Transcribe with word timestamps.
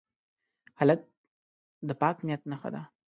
هلک 0.79 1.01
د 1.87 1.89
پاک 2.01 2.17
نیت 2.25 2.41
نښه 2.51 2.69
ده. 2.73 2.81